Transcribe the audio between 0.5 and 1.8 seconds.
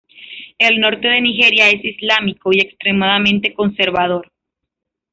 El norte de Nigeria